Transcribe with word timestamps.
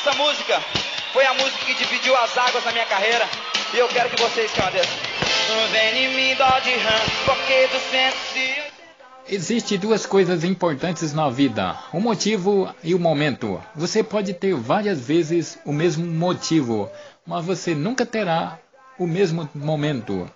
Essa 0.00 0.16
música 0.16 0.60
foi 1.12 1.26
a 1.26 1.34
música 1.34 1.66
que 1.66 1.74
dividiu 1.74 2.16
as 2.16 2.38
águas 2.38 2.64
na 2.64 2.70
minha 2.70 2.86
carreira. 2.86 3.28
E 3.74 3.78
eu 3.78 3.88
quero 3.88 4.08
que 4.08 4.22
vocês 4.22 4.48
cantem. 4.52 4.80
Existem 9.28 9.76
duas 9.76 10.06
coisas 10.06 10.44
importantes 10.44 11.12
na 11.12 11.28
vida: 11.28 11.76
o 11.92 11.98
motivo 11.98 12.72
e 12.84 12.94
o 12.94 12.98
momento. 12.98 13.60
Você 13.74 14.04
pode 14.04 14.34
ter 14.34 14.54
várias 14.54 15.00
vezes 15.00 15.58
o 15.64 15.72
mesmo 15.72 16.06
motivo, 16.06 16.88
mas 17.26 17.44
você 17.44 17.74
nunca 17.74 18.06
terá 18.06 18.56
o 19.00 19.06
mesmo 19.06 19.50
momento. 19.52 20.30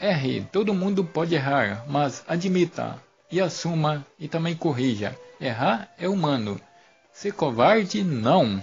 Erre, 0.00 0.46
todo 0.52 0.72
mundo 0.72 1.04
pode 1.04 1.34
errar, 1.34 1.84
mas 1.88 2.22
admita 2.28 3.02
e 3.32 3.40
assuma 3.40 4.06
e 4.16 4.28
também 4.28 4.54
corrija. 4.54 5.18
Errar 5.40 5.88
é 5.98 6.08
humano. 6.08 6.60
Ser 7.12 7.32
covarde, 7.32 8.02
não. 8.02 8.62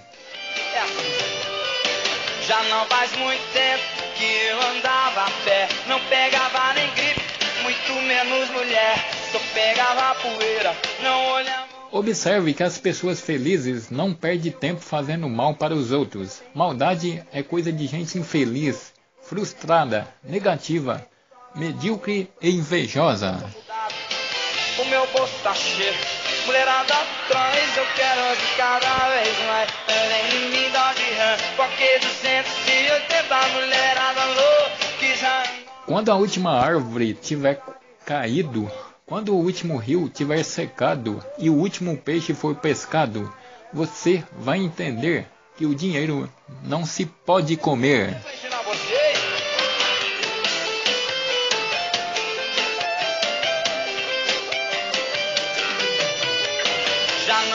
É. 0.74 2.46
Já 2.46 2.64
não 2.64 2.86
faz 2.88 3.16
muito 3.16 3.42
tempo 3.54 3.84
que 4.18 4.26
eu 4.26 4.62
andava 4.62 5.26
a 5.26 5.32
pé, 5.46 5.70
não 5.88 6.00
pegava 6.06 6.74
nem 6.74 6.90
gripe, 6.96 7.22
muito 7.62 7.94
menos 8.02 8.50
mulher, 8.50 9.10
só 9.32 9.40
pegava 9.54 10.16
poeira, 10.16 10.76
não 11.02 11.32
olhava. 11.34 11.68
Observe 11.92 12.54
que 12.54 12.64
as 12.64 12.78
pessoas 12.78 13.22
felizes 13.22 13.90
não 13.90 14.14
perdem 14.14 14.52
tempo 14.52 14.82
fazendo 14.82 15.28
mal 15.30 15.56
para 15.56 15.74
os 15.74 15.92
outros. 15.92 16.42
Maldade 16.54 17.24
é 17.32 17.42
coisa 17.42 17.72
de 17.72 17.88
gente 17.88 18.18
infeliz, 18.18 18.94
frustrada, 19.22 20.08
negativa, 20.24 21.08
medíocre 21.56 22.30
e 22.42 22.50
invejosa. 22.52 23.44
O 24.78 24.86
meu 24.86 25.06
bolso 25.08 25.34
tá 25.44 25.54
cheio, 25.54 25.94
mulherada 26.46 26.94
atrás, 26.94 27.59
eu 27.80 27.86
quero 27.96 28.36
de 28.36 28.58
cada 28.58 29.10
vez 29.10 29.38
mais. 29.48 29.70
Além 29.88 30.50
de 30.60 31.14
rã, 31.16 31.38
porque 31.56 32.00
280 32.00 33.48
mulherada 33.54 34.26
louca 34.26 35.16
já. 35.16 35.44
Quando 35.86 36.12
a 36.12 36.16
última 36.16 36.60
árvore 36.60 37.14
tiver 37.14 37.62
caído, 38.06 38.70
quando 39.06 39.34
o 39.34 39.40
último 39.40 39.78
rio 39.78 40.10
tiver 40.10 40.44
secado 40.44 41.24
e 41.38 41.50
o 41.50 41.56
último 41.56 41.98
peixe 41.98 42.34
for 42.34 42.56
pescado, 42.56 43.34
você 43.72 44.24
vai 44.34 44.58
entender 44.58 45.26
que 45.58 45.66
o 45.66 45.76
dinheiro 45.76 46.30
não 46.64 46.86
se 46.86 47.06
pode 47.06 47.56
comer. 47.56 48.16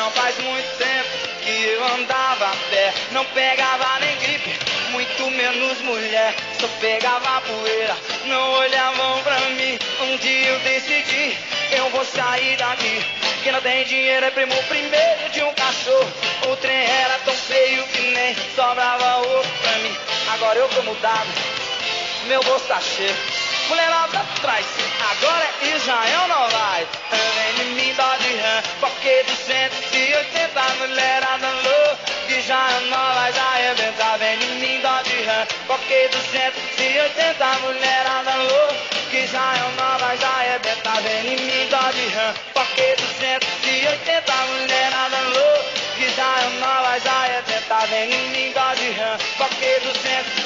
Não 0.04 0.10
faz 0.10 0.38
muito 0.40 0.76
tempo 0.76 1.08
que 1.42 1.64
eu 1.64 1.82
andava 1.94 2.48
a 2.48 2.56
pé, 2.68 2.92
não 3.12 3.24
pegava 3.24 4.00
nem 4.00 4.14
gripe, 4.18 4.54
muito 4.90 5.30
menos 5.30 5.80
mulher, 5.80 6.34
só 6.60 6.68
pegava 6.78 7.40
poeira, 7.40 7.96
não 8.26 8.52
olhavam 8.52 9.22
pra 9.22 9.40
mim. 9.56 9.78
Um 10.02 10.16
dia 10.18 10.48
eu 10.48 10.58
decidi, 10.60 11.38
eu 11.70 11.88
vou 11.88 12.04
sair 12.04 12.54
daqui. 12.58 13.02
Quem 13.42 13.52
não 13.52 13.62
tem 13.62 13.84
dinheiro 13.86 14.26
é 14.26 14.30
primo 14.30 14.54
primeiro 14.64 15.30
de 15.32 15.42
um 15.42 15.54
cachorro. 15.54 16.12
O 16.52 16.56
trem 16.56 16.84
era 16.84 17.18
tão 17.20 17.34
feio 17.34 17.82
que 17.84 18.02
nem 18.02 18.36
sobrava 18.54 19.22
ovo 19.22 19.48
pra 19.62 19.78
mim. 19.78 19.96
Agora 20.34 20.58
eu 20.58 20.68
tô 20.68 20.82
mudado, 20.82 21.28
meu 22.26 22.40
bolso 22.42 22.66
tá 22.66 22.78
cheio. 22.78 23.16
Mulherada 23.70 24.18
atrás, 24.18 24.66
agora 25.12 25.48
é 25.62 25.76
Israel 25.76 26.28
não 26.28 26.48
mulherada 30.86 31.50
louca. 31.50 31.98
Que 32.26 32.40
já 32.40 32.80
não 32.90 33.14
vai 33.14 33.32
arrebentar. 33.38 34.18
Vem 34.18 34.42
em 34.42 34.54
mim, 34.60 34.80
dó 34.80 35.02
de 35.02 35.22
rã, 35.24 35.46
porque 35.66 36.08
280 36.08 37.44
mulherada 37.62 38.34
louca 38.36 39.04
que 39.14 39.28
já 39.28 39.54
uma 39.68 39.96
vai 39.98 40.16
arrebentar 40.16 41.00
Vem 41.02 41.34
em 41.34 41.36
mim, 41.36 41.68
dó 41.70 41.90
de 41.92 42.06
rã 42.08 42.34
Porque 42.52 42.96
280 42.98 44.32
mulherada 44.32 45.20
louca 45.20 45.64
Que 45.96 46.10
já 46.16 46.48
uma 46.48 46.82
vai 46.82 47.00
arrebentar 47.06 47.86
Vem 47.86 48.12
em 48.12 48.28
mim, 48.30 48.52
dó 48.52 48.74
de 48.74 48.90
rã 48.90 49.16
Porque 49.38 49.80
280 49.84 50.43